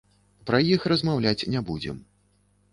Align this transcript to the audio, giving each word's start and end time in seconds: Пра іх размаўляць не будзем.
Пра 0.47 0.61
іх 0.69 0.87
размаўляць 0.95 1.47
не 1.55 1.65
будзем. 1.71 2.03